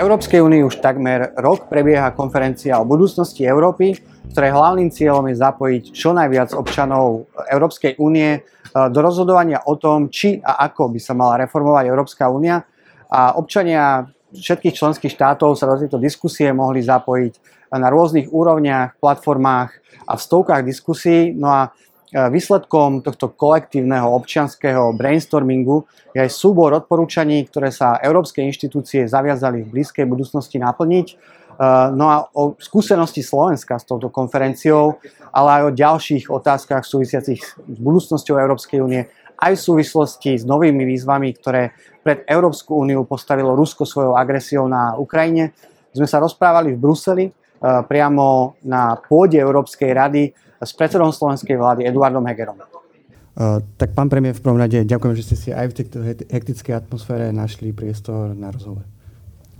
Európskej 0.00 0.40
únii 0.40 0.64
už 0.64 0.80
takmer 0.80 1.36
rok 1.36 1.68
prebieha 1.68 2.16
konferencia 2.16 2.80
o 2.80 2.88
budúcnosti 2.88 3.44
Európy, 3.44 4.00
ktorej 4.32 4.56
hlavným 4.56 4.88
cieľom 4.88 5.28
je 5.28 5.36
zapojiť 5.36 5.82
čo 5.92 6.16
najviac 6.16 6.56
občanov 6.56 7.28
Európskej 7.36 8.00
únie 8.00 8.40
do 8.72 9.00
rozhodovania 9.04 9.60
o 9.68 9.76
tom, 9.76 10.08
či 10.08 10.40
a 10.40 10.64
ako 10.72 10.96
by 10.96 11.00
sa 11.04 11.12
mala 11.12 11.44
reformovať 11.44 11.84
Európska 11.84 12.32
únia. 12.32 12.64
A 13.12 13.36
občania 13.36 14.08
všetkých 14.32 14.72
členských 14.72 15.12
štátov 15.12 15.52
sa 15.52 15.68
do 15.68 15.76
tejto 15.76 16.00
diskusie 16.00 16.48
mohli 16.48 16.80
zapojiť 16.80 17.68
na 17.76 17.92
rôznych 17.92 18.32
úrovniach, 18.32 18.96
platformách 19.04 19.70
a 20.08 20.16
v 20.16 20.20
stovkách 20.24 20.64
diskusí. 20.64 21.36
No 21.36 21.52
a 21.52 21.76
výsledkom 22.10 23.06
tohto 23.06 23.30
kolektívneho 23.30 24.10
občianského 24.10 24.90
brainstormingu 24.94 25.86
je 26.10 26.20
aj 26.26 26.30
súbor 26.30 26.74
odporúčaní, 26.74 27.46
ktoré 27.46 27.70
sa 27.70 28.02
európske 28.02 28.42
inštitúcie 28.42 29.06
zaviazali 29.06 29.62
v 29.62 29.70
blízkej 29.78 30.06
budúcnosti 30.10 30.58
naplniť. 30.58 31.06
No 31.94 32.04
a 32.10 32.26
o 32.34 32.58
skúsenosti 32.58 33.22
Slovenska 33.22 33.78
s 33.78 33.86
touto 33.86 34.10
konferenciou, 34.10 34.98
ale 35.30 35.48
aj 35.60 35.62
o 35.68 35.76
ďalších 35.76 36.24
otázkach 36.32 36.82
súvisiacich 36.82 37.40
s 37.46 37.78
budúcnosťou 37.78 38.34
Európskej 38.42 38.80
únie, 38.82 39.06
aj 39.40 39.56
v 39.56 39.64
súvislosti 39.70 40.40
s 40.40 40.44
novými 40.44 40.82
výzvami, 40.88 41.36
ktoré 41.38 41.76
pred 42.02 42.24
Európsku 42.26 42.74
úniu 42.80 43.04
postavilo 43.06 43.54
Rusko 43.54 43.84
svojou 43.86 44.16
agresiou 44.16 44.66
na 44.66 44.96
Ukrajine, 44.96 45.52
sme 45.94 46.08
sa 46.08 46.18
rozprávali 46.18 46.74
v 46.74 46.80
Bruseli 46.80 47.24
priamo 47.60 48.56
na 48.64 48.96
pôde 48.96 49.36
Európskej 49.36 49.92
rady 49.92 50.32
s 50.60 50.72
predsedom 50.76 51.08
slovenskej 51.08 51.56
vlády 51.56 51.88
Eduardom 51.88 52.24
Hegerom. 52.28 52.60
Uh, 52.60 53.64
tak 53.80 53.96
pán 53.96 54.12
premiér, 54.12 54.36
v 54.36 54.44
prvom 54.44 54.60
rade 54.60 54.84
ďakujem, 54.84 55.14
že 55.16 55.24
ste 55.24 55.36
si 55.38 55.48
aj 55.48 55.72
v 55.72 55.74
tejto 55.80 55.98
hektickej 56.28 56.76
atmosfére 56.76 57.32
našli 57.32 57.72
priestor 57.72 58.36
na 58.36 58.52
rozhovor. 58.52 58.84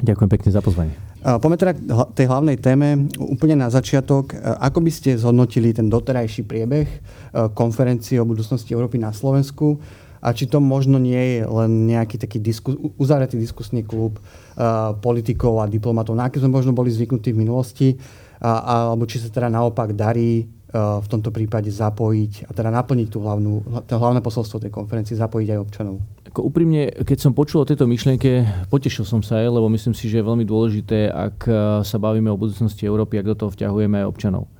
Ďakujem 0.04 0.28
pekne 0.28 0.50
za 0.52 0.60
pozvanie. 0.60 0.92
Uh, 1.24 1.40
poďme 1.40 1.56
teda 1.56 1.72
k 1.76 1.82
tej 2.16 2.26
hlavnej 2.28 2.56
téme. 2.60 3.08
Úplne 3.16 3.64
na 3.64 3.68
začiatok, 3.72 4.36
uh, 4.36 4.60
ako 4.60 4.84
by 4.84 4.90
ste 4.92 5.16
zhodnotili 5.16 5.72
ten 5.72 5.88
doterajší 5.88 6.44
priebeh 6.44 6.88
uh, 6.88 7.48
konferencie 7.56 8.20
o 8.20 8.28
budúcnosti 8.28 8.76
Európy 8.76 9.00
na 9.00 9.16
Slovensku 9.16 9.80
a 10.20 10.36
či 10.36 10.44
to 10.44 10.60
možno 10.60 11.00
nie 11.00 11.40
je 11.40 11.48
len 11.48 11.88
nejaký 11.88 12.20
taký 12.20 12.44
diskus, 12.44 12.76
uzavretý 13.00 13.40
diskusný 13.40 13.88
klub 13.88 14.20
politikov 15.00 15.64
a 15.64 15.64
diplomatov, 15.64 16.12
na 16.12 16.28
aké 16.28 16.36
sme 16.36 16.52
možno 16.52 16.76
boli 16.76 16.92
zvyknutí 16.92 17.32
v 17.32 17.40
minulosti, 17.40 17.96
a, 18.36 18.92
alebo 18.92 19.08
či 19.08 19.16
sa 19.16 19.32
teda 19.32 19.48
naopak 19.48 19.96
darí 19.96 20.44
v 20.70 21.06
tomto 21.10 21.34
prípade 21.34 21.66
zapojiť 21.66 22.46
a 22.46 22.50
teda 22.54 22.70
naplniť 22.70 23.08
tú 23.10 23.18
hlavnú, 23.18 23.82
to 23.90 23.98
hlavné 23.98 24.22
posolstvo 24.22 24.62
tej 24.62 24.70
konferencie, 24.70 25.18
zapojiť 25.18 25.48
aj 25.50 25.58
občanov. 25.58 25.98
Ako 26.30 26.46
úprimne, 26.46 26.94
keď 27.02 27.18
som 27.18 27.34
počul 27.34 27.66
o 27.66 27.68
tejto 27.68 27.90
myšlienke, 27.90 28.46
potešil 28.70 29.02
som 29.02 29.18
sa 29.18 29.42
aj, 29.42 29.50
lebo 29.50 29.66
myslím 29.66 29.98
si, 29.98 30.06
že 30.06 30.22
je 30.22 30.28
veľmi 30.30 30.46
dôležité, 30.46 31.10
ak 31.10 31.38
e, 31.50 31.52
sa 31.82 31.98
bavíme 31.98 32.30
o 32.30 32.38
budúcnosti 32.38 32.86
Európy, 32.86 33.18
ak 33.18 33.34
do 33.34 33.36
toho 33.36 33.50
vťahujeme 33.50 33.98
aj 33.98 34.06
občanov. 34.06 34.46
E, 34.46 34.50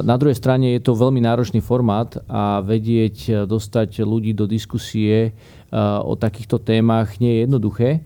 na 0.00 0.16
druhej 0.16 0.40
strane 0.40 0.72
je 0.72 0.80
to 0.80 0.96
veľmi 0.96 1.20
náročný 1.20 1.60
formát 1.60 2.16
a 2.24 2.64
vedieť 2.64 3.16
e, 3.28 3.32
dostať 3.44 4.00
ľudí 4.00 4.32
do 4.32 4.48
diskusie 4.48 5.36
o 5.76 6.16
takýchto 6.16 6.56
témach 6.64 7.20
nie 7.20 7.28
je 7.28 7.40
jednoduché 7.44 8.00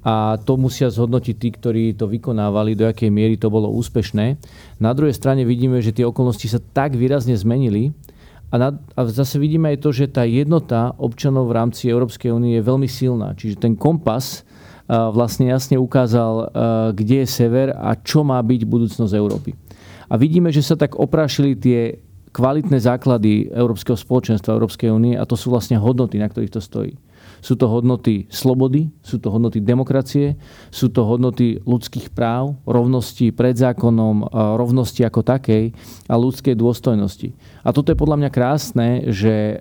a 0.00 0.40
to 0.40 0.56
musia 0.56 0.88
zhodnotiť 0.88 1.36
tí, 1.36 1.48
ktorí 1.52 1.84
to 1.92 2.08
vykonávali, 2.08 2.72
do 2.72 2.88
akej 2.88 3.12
miery 3.12 3.36
to 3.36 3.52
bolo 3.52 3.68
úspešné. 3.68 4.40
Na 4.80 4.96
druhej 4.96 5.12
strane 5.12 5.44
vidíme, 5.44 5.84
že 5.84 5.92
tie 5.92 6.08
okolnosti 6.08 6.48
sa 6.48 6.56
tak 6.56 6.96
výrazne 6.96 7.36
zmenili 7.36 7.92
a, 8.48 8.54
na, 8.56 8.68
a 8.96 9.00
zase 9.06 9.36
vidíme 9.36 9.70
aj 9.76 9.78
to, 9.84 9.90
že 9.92 10.08
tá 10.08 10.24
jednota 10.24 10.96
občanov 10.96 11.52
v 11.52 11.56
rámci 11.60 11.92
Európskej 11.92 12.32
únie 12.32 12.56
je 12.58 12.64
veľmi 12.64 12.88
silná. 12.88 13.36
Čiže 13.36 13.60
ten 13.60 13.76
kompas 13.76 14.42
a, 14.88 15.12
vlastne 15.12 15.52
jasne 15.52 15.76
ukázal, 15.76 16.32
a, 16.32 16.46
kde 16.96 17.22
je 17.22 17.28
sever 17.28 17.76
a 17.76 17.92
čo 17.92 18.24
má 18.24 18.40
byť 18.40 18.60
budúcnosť 18.64 19.12
Európy. 19.12 19.52
A 20.10 20.16
vidíme, 20.16 20.48
že 20.48 20.64
sa 20.64 20.74
tak 20.80 20.96
oprášili 20.96 21.54
tie 21.54 22.00
kvalitné 22.32 22.78
základy 22.78 23.50
Európskeho 23.52 23.98
spoločenstva, 23.98 24.56
Európskej 24.56 24.90
únie 24.90 25.14
a 25.14 25.26
to 25.26 25.36
sú 25.36 25.50
vlastne 25.52 25.78
hodnoty, 25.78 26.18
na 26.18 26.30
ktorých 26.30 26.54
to 26.56 26.62
stojí. 26.62 26.94
Sú 27.40 27.56
to 27.56 27.66
hodnoty 27.66 28.28
slobody, 28.28 28.92
sú 29.00 29.16
to 29.16 29.32
hodnoty 29.32 29.64
demokracie, 29.64 30.36
sú 30.68 30.92
to 30.92 31.08
hodnoty 31.08 31.58
ľudských 31.64 32.12
práv, 32.12 32.60
rovnosti 32.68 33.32
pred 33.32 33.56
zákonom, 33.56 34.28
rovnosti 34.60 35.02
ako 35.02 35.24
takej 35.24 35.72
a 36.06 36.14
ľudskej 36.20 36.54
dôstojnosti. 36.54 37.32
A 37.64 37.72
toto 37.72 37.90
je 37.90 38.00
podľa 38.00 38.16
mňa 38.20 38.30
krásne, 38.30 38.88
že 39.10 39.58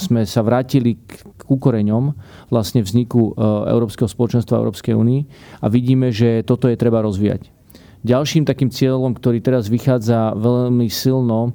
sme 0.00 0.24
sa 0.24 0.40
vrátili 0.40 0.98
k 0.98 1.22
ukoreňom 1.46 2.16
vlastne 2.48 2.80
vzniku 2.80 3.36
Európskeho 3.68 4.08
spoločenstva 4.08 4.58
Európskej 4.58 4.96
únii 4.96 5.20
a 5.60 5.66
vidíme, 5.68 6.10
že 6.10 6.42
toto 6.42 6.66
je 6.66 6.80
treba 6.80 7.04
rozvíjať. 7.04 7.61
Ďalším 8.02 8.42
takým 8.42 8.66
cieľom, 8.66 9.14
ktorý 9.14 9.38
teraz 9.38 9.70
vychádza 9.70 10.34
veľmi 10.34 10.90
silno 10.90 11.54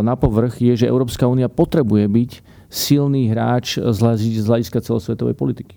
na 0.00 0.14
povrch, 0.16 0.64
je, 0.64 0.84
že 0.84 0.86
Európska 0.88 1.28
únia 1.28 1.52
potrebuje 1.52 2.08
byť 2.08 2.30
silný 2.72 3.28
hráč 3.28 3.76
z 3.76 3.98
hľadiska 4.48 4.80
celosvetovej 4.80 5.36
politiky. 5.36 5.76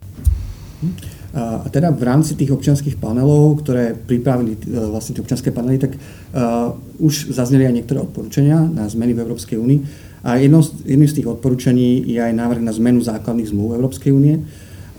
A 1.31 1.67
teda 1.71 1.95
v 1.95 2.03
rámci 2.03 2.35
tých 2.35 2.51
občianských 2.51 2.99
panelov, 2.99 3.63
ktoré 3.63 3.95
pripravili 3.95 4.59
e, 4.59 4.59
vlastne 4.91 5.15
tie 5.15 5.23
občianské 5.23 5.55
panely, 5.55 5.79
tak 5.79 5.95
uh, 5.95 6.75
už 6.99 7.31
zazneli 7.31 7.71
aj 7.71 7.75
niektoré 7.79 8.03
odporúčania 8.03 8.59
na 8.67 8.83
zmeny 8.91 9.15
v 9.15 9.23
Európskej 9.23 9.55
únii. 9.55 9.79
A 10.27 10.35
jedno 10.43 10.59
z, 10.59 10.75
jedným 10.83 11.07
z 11.07 11.15
tých 11.21 11.31
odporúčaní 11.31 12.03
je 12.03 12.19
aj 12.19 12.35
návrh 12.35 12.59
na 12.59 12.75
zmenu 12.75 12.99
základných 12.99 13.47
zmluv 13.47 13.79
Európskej 13.79 14.11
únie. 14.11 14.43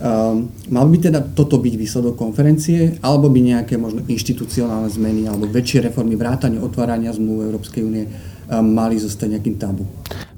Um, 0.00 0.50
mal 0.72 0.86
by 0.88 0.98
teda 0.98 1.20
toto 1.34 1.60
byť 1.60 1.74
výsledok 1.76 2.14
konferencie, 2.16 2.96
alebo 3.04 3.28
by 3.28 3.40
nejaké 3.42 3.76
možno 3.76 4.02
inštitucionálne 4.06 4.88
zmeny, 4.88 5.28
alebo 5.28 5.50
väčšie 5.50 5.90
reformy, 5.90 6.16
vrátanie 6.16 6.58
otvárania 6.58 7.12
zmluv 7.14 7.52
Európskej 7.52 7.82
únie 7.84 8.06
mali 8.52 9.00
zostať 9.00 9.38
nejakým 9.38 9.56
tabu. 9.56 9.88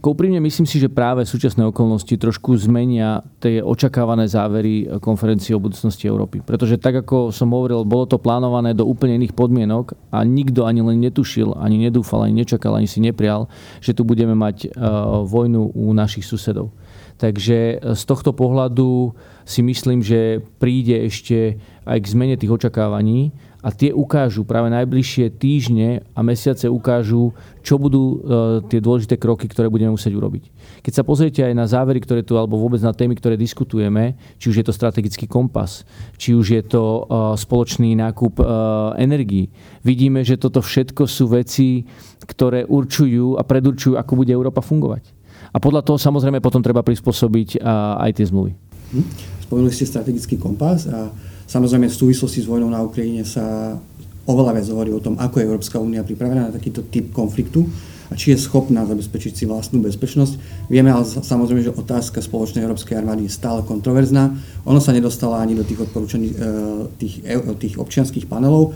Úprimne 0.04 0.36
myslím 0.44 0.68
si, 0.68 0.76
že 0.76 0.92
práve 0.92 1.24
súčasné 1.24 1.64
okolnosti 1.64 2.12
trošku 2.12 2.52
zmenia 2.60 3.24
tie 3.40 3.64
očakávané 3.64 4.28
závery 4.28 5.00
konferencie 5.00 5.56
o 5.56 5.58
budúcnosti 5.58 6.04
Európy. 6.04 6.44
Pretože 6.44 6.76
tak, 6.76 7.00
ako 7.00 7.32
som 7.32 7.50
hovoril, 7.56 7.88
bolo 7.88 8.04
to 8.04 8.20
plánované 8.20 8.76
do 8.76 8.84
úplne 8.84 9.16
iných 9.16 9.32
podmienok 9.32 9.96
a 10.12 10.20
nikto 10.22 10.68
ani 10.68 10.84
len 10.84 11.00
netušil, 11.00 11.56
ani 11.56 11.88
nedúfal, 11.88 12.28
ani 12.28 12.44
nečakal, 12.44 12.76
ani 12.76 12.84
si 12.84 13.00
neprial, 13.00 13.48
že 13.80 13.96
tu 13.96 14.04
budeme 14.04 14.36
mať 14.36 14.76
uh, 14.76 15.24
vojnu 15.24 15.72
u 15.72 15.90
našich 15.96 16.28
susedov. 16.28 16.68
Takže 17.14 17.80
z 17.94 18.02
tohto 18.04 18.34
pohľadu 18.34 19.14
si 19.46 19.60
myslím, 19.62 20.02
že 20.02 20.42
príde 20.58 21.06
ešte 21.06 21.60
aj 21.84 21.98
k 22.00 22.10
zmene 22.10 22.34
tých 22.34 22.50
očakávaní 22.50 23.30
a 23.64 23.72
tie 23.72 23.96
ukážu 23.96 24.44
práve 24.44 24.68
najbližšie 24.68 25.40
týždne 25.40 26.04
a 26.12 26.20
mesiace 26.20 26.68
ukážu, 26.68 27.32
čo 27.64 27.80
budú 27.80 28.04
e, 28.04 28.16
tie 28.68 28.76
dôležité 28.76 29.16
kroky, 29.16 29.48
ktoré 29.48 29.72
budeme 29.72 29.96
musieť 29.96 30.12
urobiť. 30.12 30.52
Keď 30.84 30.92
sa 30.92 31.00
pozriete 31.00 31.40
aj 31.40 31.54
na 31.56 31.64
závery, 31.64 31.96
ktoré 32.04 32.20
tu, 32.20 32.36
alebo 32.36 32.60
vôbec 32.60 32.84
na 32.84 32.92
témy, 32.92 33.16
ktoré 33.16 33.40
diskutujeme, 33.40 34.20
či 34.36 34.52
už 34.52 34.60
je 34.60 34.66
to 34.68 34.76
strategický 34.76 35.24
kompas, 35.24 35.88
či 36.20 36.36
už 36.36 36.46
je 36.60 36.62
to 36.68 36.84
e, 36.84 37.00
spoločný 37.40 37.96
nákup 37.96 38.36
e, 38.36 38.44
energií, 39.00 39.48
vidíme, 39.80 40.20
že 40.20 40.36
toto 40.36 40.60
všetko 40.60 41.08
sú 41.08 41.32
veci, 41.32 41.88
ktoré 42.28 42.68
určujú 42.68 43.40
a 43.40 43.42
predurčujú, 43.48 43.96
ako 43.96 44.12
bude 44.12 44.32
Európa 44.36 44.60
fungovať. 44.60 45.23
A 45.54 45.62
podľa 45.62 45.86
toho 45.86 46.02
samozrejme 46.02 46.42
potom 46.42 46.58
treba 46.58 46.82
prispôsobiť 46.82 47.62
aj 48.02 48.10
tie 48.18 48.26
zmluvy. 48.26 48.52
Hm. 48.90 49.06
Spomenuli 49.46 49.70
ste 49.70 49.86
strategický 49.86 50.34
kompas 50.34 50.90
a 50.90 51.14
Samozrejme 51.44 51.92
v 51.92 51.96
súvislosti 51.96 52.40
s 52.40 52.48
vojnou 52.48 52.72
na 52.72 52.80
Ukrajine 52.80 53.22
sa 53.22 53.76
oveľa 54.24 54.56
viac 54.56 54.66
hovorí 54.72 54.90
o 54.96 55.04
tom, 55.04 55.20
ako 55.20 55.40
je 55.40 55.48
Európska 55.48 55.76
únia 55.76 56.00
pripravená 56.00 56.48
na 56.48 56.54
takýto 56.54 56.88
typ 56.88 57.12
konfliktu 57.12 57.68
a 58.08 58.16
či 58.16 58.32
je 58.32 58.40
schopná 58.40 58.84
zabezpečiť 58.88 59.32
si 59.32 59.44
vlastnú 59.44 59.84
bezpečnosť. 59.84 60.66
Vieme 60.72 60.92
ale 60.92 61.04
samozrejme, 61.04 61.60
že 61.60 61.72
otázka 61.72 62.24
spoločnej 62.24 62.64
európskej 62.64 62.96
armády 62.96 63.28
je 63.28 63.36
stále 63.36 63.60
kontroverzná. 63.64 64.32
Ono 64.64 64.80
sa 64.80 64.96
nedostala 64.96 65.40
ani 65.40 65.56
do 65.56 65.64
tých 65.64 65.84
odporúčaní 65.84 66.32
e, 66.32 66.36
tých, 67.00 67.20
e, 67.24 67.36
tých 67.60 67.74
občianských 67.76 68.28
panelov. 68.28 68.72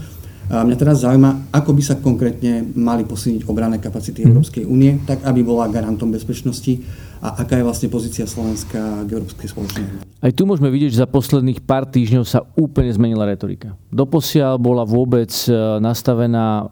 A 0.48 0.64
mňa 0.64 0.76
teraz 0.80 1.04
zaujíma, 1.04 1.52
ako 1.52 1.70
by 1.76 1.82
sa 1.84 2.00
konkrétne 2.00 2.64
mali 2.72 3.04
posilniť 3.04 3.44
obranné 3.44 3.76
kapacity 3.76 4.24
mhm. 4.24 4.28
Európskej 4.32 4.64
únie, 4.64 4.96
tak 5.04 5.20
aby 5.28 5.44
bola 5.44 5.68
garantom 5.68 6.08
bezpečnosti 6.08 6.80
a 7.18 7.42
aká 7.42 7.58
je 7.58 7.66
vlastne 7.66 7.88
pozícia 7.90 8.24
Slovenska 8.30 9.02
k 9.04 9.10
Európskej 9.10 9.50
spoločnosti. 9.50 10.06
Aj 10.22 10.32
tu 10.34 10.46
môžeme 10.46 10.70
vidieť, 10.70 10.94
že 10.94 11.02
za 11.02 11.10
posledných 11.10 11.66
pár 11.66 11.90
týždňov 11.90 12.24
sa 12.24 12.46
úplne 12.54 12.94
zmenila 12.94 13.26
retorika. 13.26 13.74
Doposiaľ 13.90 14.54
bola 14.62 14.86
vôbec 14.86 15.30
e, 15.50 15.50
nastavená 15.82 16.62
e, 16.62 16.64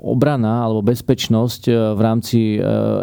obrana 0.00 0.64
alebo 0.64 0.80
bezpečnosť 0.80 1.62
e, 1.68 1.72
v 1.92 2.00
rámci 2.00 2.38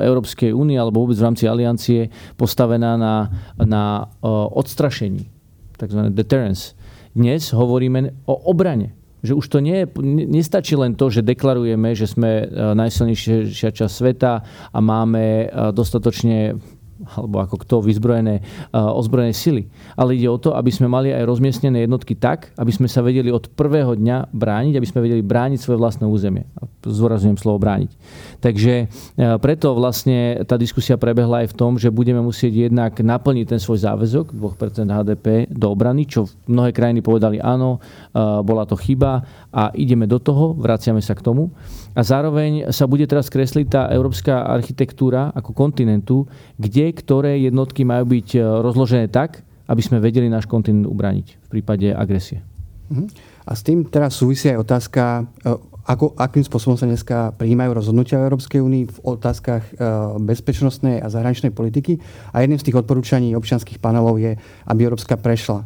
Európskej 0.02 0.52
únie 0.58 0.78
alebo 0.78 1.06
vôbec 1.06 1.22
v 1.22 1.26
rámci 1.30 1.46
aliancie 1.46 2.10
postavená 2.34 2.98
na, 2.98 3.16
na 3.62 4.10
odstrašení, 4.58 5.30
takzvané 5.78 6.10
deterrence. 6.10 6.74
Dnes 7.14 7.54
hovoríme 7.54 8.26
o 8.26 8.34
obrane 8.50 8.98
že 9.28 9.36
už 9.36 9.46
to 9.52 9.60
nie, 9.60 9.84
nestačí 10.32 10.80
len 10.80 10.96
to, 10.96 11.12
že 11.12 11.28
deklarujeme, 11.28 11.92
že 11.92 12.08
sme 12.08 12.48
najsilnejšia 12.74 13.70
časť 13.76 13.92
sveta 13.92 14.34
a 14.72 14.80
máme 14.80 15.52
dostatočne 15.76 16.56
alebo 17.06 17.44
ako 17.44 17.56
kto 17.62 17.76
vyzbrojené 17.86 18.42
ozbrojené 18.74 19.34
sily. 19.34 19.70
Ale 19.94 20.18
ide 20.18 20.30
o 20.30 20.42
to, 20.42 20.58
aby 20.58 20.72
sme 20.74 20.90
mali 20.90 21.14
aj 21.14 21.28
rozmiestnené 21.28 21.86
jednotky 21.86 22.18
tak, 22.18 22.56
aby 22.58 22.72
sme 22.74 22.90
sa 22.90 23.06
vedeli 23.06 23.30
od 23.30 23.50
prvého 23.54 23.94
dňa 23.94 24.34
brániť, 24.34 24.74
aby 24.78 24.88
sme 24.88 25.04
vedeli 25.06 25.22
brániť 25.22 25.60
svoje 25.62 25.78
vlastné 25.78 26.06
územie. 26.10 26.50
Zdôrazňujem 26.88 27.38
slovo 27.38 27.60
brániť. 27.60 27.92
Takže 28.40 28.88
preto 29.44 29.76
vlastne 29.76 30.42
tá 30.48 30.56
diskusia 30.56 30.96
prebehla 30.96 31.44
aj 31.44 31.52
v 31.52 31.58
tom, 31.58 31.76
že 31.76 31.92
budeme 31.94 32.24
musieť 32.24 32.72
jednak 32.72 32.96
naplniť 32.98 33.46
ten 33.46 33.60
svoj 33.60 33.84
záväzok 33.84 34.34
2% 34.34 34.88
HDP 34.88 35.52
do 35.52 35.68
obrany, 35.70 36.08
čo 36.08 36.26
mnohé 36.48 36.72
krajiny 36.72 37.04
povedali 37.04 37.38
áno, 37.44 37.84
bola 38.44 38.64
to 38.64 38.80
chyba 38.80 39.24
a 39.52 39.70
ideme 39.76 40.08
do 40.08 40.18
toho, 40.18 40.56
vraciame 40.56 41.04
sa 41.04 41.14
k 41.14 41.26
tomu. 41.26 41.52
A 41.98 42.06
zároveň 42.06 42.70
sa 42.70 42.86
bude 42.86 43.10
teraz 43.10 43.28
kresliť 43.28 43.66
tá 43.68 43.82
európska 43.90 44.46
architektúra 44.46 45.34
ako 45.34 45.52
kontinentu, 45.52 46.30
kde 46.56 46.87
ktoré 46.92 47.40
jednotky 47.42 47.88
majú 47.88 48.08
byť 48.12 48.28
e, 48.36 48.40
rozložené 48.42 49.08
tak, 49.08 49.44
aby 49.68 49.82
sme 49.84 50.04
vedeli 50.04 50.32
náš 50.32 50.48
kontinent 50.48 50.88
ubraniť 50.88 51.28
v 51.44 51.48
prípade 51.48 51.92
agresie. 51.92 52.44
Mhm. 52.88 53.06
A 53.48 53.56
s 53.56 53.64
tým 53.64 53.88
teraz 53.88 54.20
súvisí 54.20 54.52
aj 54.52 54.60
otázka, 54.60 55.24
e, 55.44 55.78
ako, 55.88 56.20
akým 56.20 56.44
spôsobom 56.44 56.76
sa 56.76 56.84
dneska 56.84 57.32
prijímajú 57.40 57.72
rozhodnutia 57.72 58.20
Európskej 58.20 58.60
únii 58.60 58.84
v 58.92 58.98
otázkach 59.08 59.64
e, 59.64 59.74
bezpečnostnej 60.20 61.00
a 61.00 61.08
zahraničnej 61.08 61.56
politiky. 61.56 61.96
A 62.36 62.44
jedným 62.44 62.60
z 62.60 62.68
tých 62.68 62.80
odporúčaní 62.84 63.32
občianských 63.40 63.80
panelov 63.80 64.20
je, 64.20 64.36
aby 64.68 64.80
Európska, 64.84 65.16
prešla, 65.16 65.64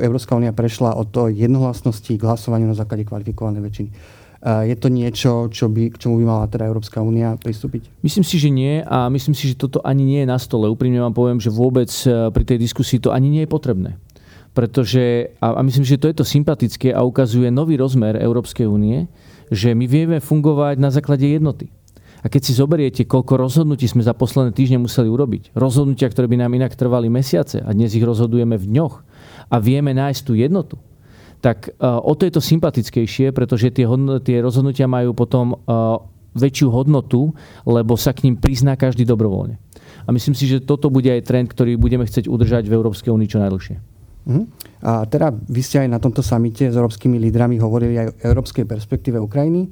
Európska 0.00 0.32
únia 0.40 0.56
prešla 0.56 0.96
od 0.96 1.12
jednohlasnosti 1.28 2.16
k 2.16 2.24
hlasovaniu 2.24 2.64
na 2.64 2.76
základe 2.76 3.04
kvalifikovanej 3.04 3.60
väčšiny. 3.60 3.90
Je 4.42 4.74
to 4.74 4.90
niečo, 4.90 5.46
čo 5.54 5.70
by, 5.70 5.94
k 5.94 5.96
čomu 6.02 6.18
by 6.18 6.24
mala 6.26 6.50
teda 6.50 6.66
Európska 6.66 6.98
únia 6.98 7.38
pristúpiť? 7.38 7.86
Myslím 8.02 8.26
si, 8.26 8.42
že 8.42 8.50
nie 8.50 8.82
a 8.82 9.06
myslím 9.06 9.38
si, 9.38 9.46
že 9.46 9.54
toto 9.54 9.78
ani 9.86 10.02
nie 10.02 10.26
je 10.26 10.28
na 10.34 10.34
stole. 10.42 10.66
Úprimne 10.66 10.98
vám 10.98 11.14
poviem, 11.14 11.38
že 11.38 11.46
vôbec 11.46 11.86
e, 12.02 12.26
pri 12.34 12.42
tej 12.42 12.58
diskusii 12.58 12.98
to 12.98 13.14
ani 13.14 13.30
nie 13.30 13.46
je 13.46 13.50
potrebné. 13.54 14.02
Pretože, 14.50 15.30
a 15.38 15.62
myslím, 15.62 15.86
že 15.86 15.96
to 15.96 16.10
je 16.10 16.16
to 16.18 16.26
sympatické 16.26 16.90
a 16.90 17.06
ukazuje 17.06 17.54
nový 17.54 17.78
rozmer 17.78 18.18
Európskej 18.18 18.66
únie, 18.66 19.06
že 19.54 19.78
my 19.78 19.86
vieme 19.86 20.18
fungovať 20.18 20.74
na 20.76 20.90
základe 20.90 21.24
jednoty. 21.24 21.70
A 22.22 22.30
keď 22.30 22.42
si 22.42 22.52
zoberiete, 22.58 23.06
koľko 23.06 23.38
rozhodnutí 23.38 23.86
sme 23.86 24.02
za 24.02 24.14
posledné 24.14 24.54
týždne 24.54 24.82
museli 24.82 25.06
urobiť, 25.06 25.54
rozhodnutia, 25.54 26.10
ktoré 26.10 26.26
by 26.26 26.42
nám 26.42 26.52
inak 26.58 26.74
trvali 26.74 27.06
mesiace 27.06 27.62
a 27.62 27.70
dnes 27.70 27.94
ich 27.94 28.02
rozhodujeme 28.02 28.58
v 28.58 28.68
dňoch 28.74 28.94
a 29.50 29.56
vieme 29.62 29.94
nájsť 29.94 30.20
tú 30.26 30.34
jednotu, 30.34 30.82
tak 31.42 31.74
uh, 31.82 31.98
o 31.98 32.14
to 32.14 32.22
je 32.22 32.32
to 32.38 32.42
sympatickejšie, 32.42 33.34
pretože 33.34 33.74
tie, 33.74 33.84
tie 34.22 34.36
rozhodnutia 34.38 34.86
majú 34.86 35.10
potom 35.10 35.58
uh, 35.58 35.98
väčšiu 36.38 36.70
hodnotu, 36.70 37.34
lebo 37.66 37.98
sa 37.98 38.14
k 38.14 38.30
ním 38.30 38.38
prizná 38.38 38.78
každý 38.78 39.02
dobrovoľne. 39.04 39.58
A 40.06 40.08
myslím 40.14 40.38
si, 40.38 40.46
že 40.48 40.62
toto 40.62 40.88
bude 40.88 41.10
aj 41.10 41.26
trend, 41.26 41.50
ktorý 41.50 41.74
budeme 41.76 42.06
chcieť 42.06 42.30
udržať 42.30 42.70
v 42.70 42.76
Európskej 42.78 43.10
únii 43.12 43.28
čo 43.28 43.42
najdlhšie. 43.42 43.76
Uh-huh. 44.22 44.46
A 44.86 45.02
teda 45.06 45.34
vy 45.34 45.62
ste 45.66 45.82
aj 45.82 45.88
na 45.90 45.98
tomto 45.98 46.22
samite 46.22 46.70
s 46.70 46.74
európskymi 46.78 47.18
lídrami 47.18 47.58
hovorili 47.58 47.98
aj 47.98 48.06
o 48.06 48.16
európskej 48.22 48.64
perspektíve 48.66 49.18
Ukrajiny. 49.18 49.70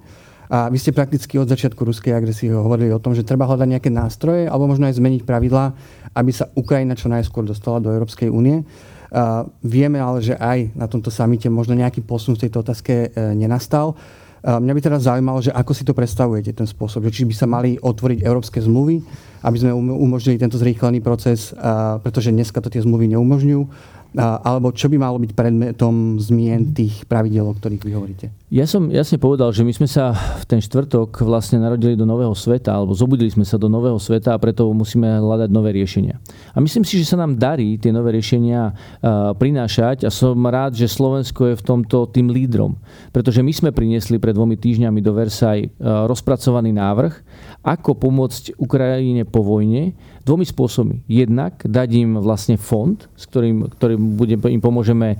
A 0.50 0.66
vy 0.66 0.82
ste 0.82 0.90
prakticky 0.90 1.38
od 1.38 1.46
začiatku 1.46 1.78
ruskej 1.86 2.10
agresie 2.10 2.50
hovorili 2.50 2.90
o 2.90 2.98
tom, 2.98 3.14
že 3.14 3.22
treba 3.22 3.46
hľadať 3.46 3.70
nejaké 3.70 3.90
nástroje 3.94 4.50
alebo 4.50 4.66
možno 4.66 4.90
aj 4.90 4.98
zmeniť 4.98 5.22
pravidlá, 5.22 5.64
aby 6.18 6.30
sa 6.34 6.50
Ukrajina 6.58 6.98
čo 6.98 7.06
najskôr 7.06 7.46
dostala 7.46 7.78
do 7.78 7.94
Európskej 7.94 8.26
únie. 8.26 8.66
Uh, 9.10 9.50
vieme 9.66 9.98
ale, 9.98 10.22
že 10.22 10.38
aj 10.38 10.70
na 10.78 10.86
tomto 10.86 11.10
samite 11.10 11.50
možno 11.50 11.74
nejaký 11.74 11.98
posun 12.06 12.38
v 12.38 12.46
tejto 12.46 12.62
otázke 12.62 13.10
uh, 13.10 13.34
nenastal. 13.34 13.98
Uh, 14.40 14.62
mňa 14.62 14.72
by 14.72 14.80
teraz 14.80 15.00
zaujímalo, 15.04 15.42
že 15.42 15.50
ako 15.50 15.72
si 15.74 15.82
to 15.82 15.92
predstavujete, 15.92 16.54
ten 16.54 16.70
spôsob. 16.70 17.02
Že 17.10 17.12
či 17.12 17.22
by 17.26 17.34
sa 17.34 17.46
mali 17.50 17.74
otvoriť 17.74 18.22
európske 18.22 18.62
zmluvy, 18.62 19.02
aby 19.42 19.56
sme 19.58 19.74
um-, 19.74 19.98
umožnili 19.98 20.38
tento 20.38 20.56
zrýchlený 20.56 21.02
proces, 21.02 21.50
pretože 22.06 22.30
dneska 22.30 22.62
to 22.62 22.70
tie 22.70 22.86
zmluvy 22.86 23.10
neumožňujú 23.18 23.62
alebo 24.16 24.74
čo 24.74 24.90
by 24.90 24.96
malo 24.98 25.22
byť 25.22 25.32
predmetom 25.38 26.18
zmien 26.18 26.74
tých 26.74 27.06
pravidel, 27.06 27.46
o 27.46 27.54
ktorých 27.54 27.82
vy 27.86 27.92
hovoríte? 27.94 28.26
Ja 28.50 28.66
som 28.66 28.90
jasne 28.90 29.14
povedal, 29.22 29.54
že 29.54 29.62
my 29.62 29.70
sme 29.70 29.86
sa 29.86 30.10
v 30.10 30.44
ten 30.50 30.58
štvrtok 30.58 31.22
vlastne 31.22 31.62
narodili 31.62 31.94
do 31.94 32.02
nového 32.02 32.34
sveta, 32.34 32.74
alebo 32.74 32.90
zobudili 32.98 33.30
sme 33.30 33.46
sa 33.46 33.54
do 33.54 33.70
nového 33.70 33.94
sveta 34.02 34.34
a 34.34 34.42
preto 34.42 34.66
musíme 34.74 35.06
hľadať 35.22 35.54
nové 35.54 35.70
riešenia. 35.70 36.18
A 36.50 36.58
myslím 36.58 36.82
si, 36.82 36.98
že 36.98 37.14
sa 37.14 37.22
nám 37.22 37.38
darí 37.38 37.78
tie 37.78 37.94
nové 37.94 38.18
riešenia 38.18 38.74
prinášať 39.38 40.02
a 40.02 40.10
som 40.10 40.34
rád, 40.42 40.74
že 40.74 40.90
Slovensko 40.90 41.54
je 41.54 41.54
v 41.54 41.62
tomto 41.62 42.10
tým 42.10 42.34
lídrom. 42.34 42.74
Pretože 43.14 43.46
my 43.46 43.54
sme 43.54 43.70
priniesli 43.70 44.18
pred 44.18 44.34
dvomi 44.34 44.58
týždňami 44.58 44.98
do 44.98 45.14
Versailles 45.14 45.70
rozpracovaný 45.80 46.74
návrh, 46.74 47.14
ako 47.62 47.94
pomôcť 47.94 48.58
Ukrajine 48.58 49.22
po 49.28 49.46
vojne 49.46 49.94
dvomi 50.24 50.48
spôsobmi. 50.48 51.04
Jednak 51.08 51.60
dať 51.64 51.88
im 51.96 52.10
vlastne 52.20 52.56
fond, 52.56 52.96
s 53.16 53.24
ktorým, 53.28 53.68
ktorým 53.72 53.99
bude, 54.00 54.40
im 54.40 54.62
pomôžeme 54.62 55.14
e, 55.14 55.18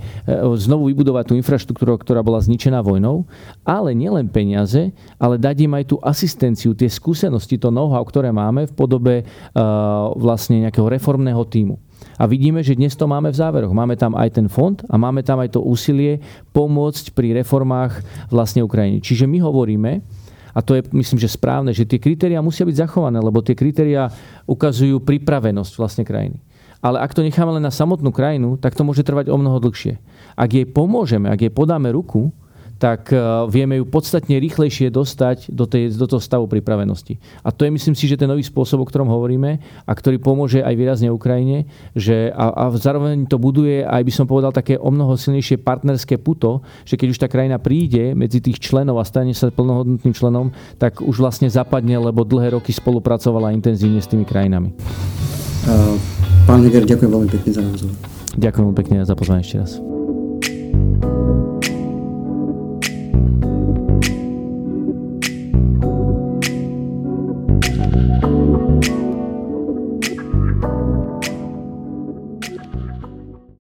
znovu 0.57 0.89
vybudovať 0.89 1.29
tú 1.29 1.33
infraštruktúru, 1.37 2.01
ktorá 2.01 2.25
bola 2.25 2.41
zničená 2.41 2.81
vojnou, 2.81 3.29
ale 3.61 3.93
nielen 3.93 4.27
peniaze, 4.27 4.89
ale 5.21 5.37
dať 5.37 5.69
im 5.69 5.73
aj 5.77 5.85
tú 5.93 5.95
asistenciu, 6.01 6.73
tie 6.73 6.89
skúsenosti, 6.89 7.61
to 7.61 7.69
know-how, 7.69 8.01
ktoré 8.01 8.33
máme 8.33 8.65
v 8.65 8.73
podobe 8.73 9.15
uh, 9.21 9.61
vlastne 10.17 10.65
nejakého 10.65 10.89
reformného 10.89 11.43
týmu. 11.45 11.77
A 12.17 12.25
vidíme, 12.29 12.61
že 12.61 12.77
dnes 12.77 12.93
to 12.97 13.09
máme 13.09 13.29
v 13.33 13.37
záveroch. 13.37 13.73
Máme 13.73 13.97
tam 13.97 14.13
aj 14.17 14.41
ten 14.41 14.47
fond 14.49 14.77
a 14.89 14.97
máme 14.97 15.25
tam 15.25 15.41
aj 15.41 15.57
to 15.57 15.61
úsilie 15.61 16.21
pomôcť 16.53 17.13
pri 17.17 17.33
reformách 17.41 18.01
vlastne 18.29 18.61
Ukrajiny. 18.65 19.01
Čiže 19.01 19.25
my 19.25 19.41
hovoríme, 19.41 20.01
a 20.51 20.59
to 20.59 20.75
je, 20.75 20.81
myslím, 20.91 21.17
že 21.17 21.31
správne, 21.31 21.71
že 21.71 21.87
tie 21.87 21.97
kritéria 22.01 22.43
musia 22.43 22.67
byť 22.67 22.75
zachované, 22.75 23.23
lebo 23.23 23.39
tie 23.39 23.55
kritéria 23.55 24.11
ukazujú 24.45 24.99
pripravenosť 24.99 25.73
vlastne 25.79 26.03
krajiny. 26.03 26.37
Ale 26.81 26.97
ak 26.97 27.13
to 27.13 27.21
necháme 27.21 27.53
len 27.55 27.63
na 27.63 27.73
samotnú 27.73 28.09
krajinu, 28.09 28.57
tak 28.57 28.73
to 28.73 28.81
môže 28.81 29.05
trvať 29.05 29.29
o 29.29 29.37
mnoho 29.37 29.61
dlhšie. 29.61 30.01
Ak 30.33 30.49
jej 30.49 30.65
pomôžeme, 30.65 31.29
ak 31.29 31.45
jej 31.45 31.53
podáme 31.53 31.93
ruku, 31.93 32.33
tak 32.81 33.13
eh, 33.13 33.21
vieme 33.45 33.77
ju 33.77 33.85
podstatne 33.85 34.41
rýchlejšie 34.41 34.89
dostať 34.89 35.53
do, 35.53 35.69
tej, 35.69 35.93
do 35.93 36.09
toho 36.09 36.17
stavu 36.17 36.49
pripravenosti. 36.49 37.21
A 37.45 37.53
to 37.53 37.69
je, 37.69 37.69
myslím 37.69 37.93
si, 37.93 38.09
že 38.09 38.17
ten 38.17 38.25
nový 38.25 38.41
spôsob, 38.41 38.81
o 38.81 38.89
ktorom 38.89 39.05
hovoríme 39.05 39.61
a 39.85 39.91
ktorý 39.93 40.17
pomôže 40.17 40.65
aj 40.65 40.73
výrazne 40.73 41.13
Ukrajine, 41.13 41.69
že 41.93 42.33
a, 42.33 42.49
a 42.49 42.73
zároveň 42.73 43.29
to 43.29 43.37
buduje 43.37 43.85
aj 43.85 44.01
by 44.01 44.11
som 44.11 44.25
povedal 44.25 44.49
také 44.49 44.81
o 44.81 44.89
mnoho 44.89 45.13
silnejšie 45.13 45.61
partnerské 45.61 46.17
puto, 46.17 46.65
že 46.81 46.97
keď 46.97 47.07
už 47.13 47.21
tá 47.21 47.27
krajina 47.29 47.61
príde 47.61 48.17
medzi 48.17 48.41
tých 48.41 48.57
členov 48.57 48.97
a 48.97 49.05
stane 49.05 49.37
sa 49.37 49.53
plnohodnotným 49.53 50.17
členom, 50.17 50.49
tak 50.81 51.05
už 51.05 51.21
vlastne 51.21 51.45
zapadne, 51.53 52.01
lebo 52.01 52.25
dlhé 52.25 52.57
roky 52.57 52.73
spolupracovala 52.73 53.53
intenzívne 53.53 54.01
s 54.01 54.09
tými 54.09 54.25
krajinami. 54.25 54.73
Uh, 55.61 56.20
Pán 56.51 56.67
Liger, 56.67 56.83
ďakujem 56.83 57.11
veľmi 57.15 57.29
pekne 57.31 57.51
za 57.55 57.63
názor. 57.63 57.95
Ďakujem 58.35 58.63
veľmi 58.67 58.75
pekne 58.83 58.95
za 59.07 59.15
pozvanie 59.15 59.39
ešte 59.39 59.63
raz. 59.63 59.79